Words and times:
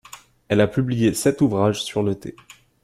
Elle 0.47 0.61
a 0.61 0.67
publié 0.67 1.13
sept 1.13 1.41
ouvrages 1.41 1.83
sur 1.83 2.01
le 2.01 2.15
thé. 2.15 2.35